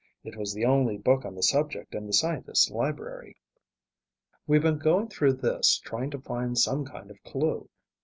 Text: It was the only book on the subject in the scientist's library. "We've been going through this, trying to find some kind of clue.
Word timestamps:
It 0.23 0.35
was 0.35 0.51
the 0.55 0.65
only 0.65 0.97
book 0.97 1.25
on 1.25 1.35
the 1.35 1.43
subject 1.43 1.93
in 1.93 2.07
the 2.07 2.13
scientist's 2.13 2.71
library. 2.71 3.37
"We've 4.47 4.63
been 4.63 4.79
going 4.79 5.09
through 5.09 5.33
this, 5.33 5.77
trying 5.77 6.09
to 6.09 6.19
find 6.21 6.57
some 6.57 6.85
kind 6.85 7.11
of 7.11 7.21
clue. 7.21 7.69